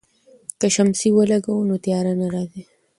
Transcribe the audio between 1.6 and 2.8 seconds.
نو تیاره نه راځي.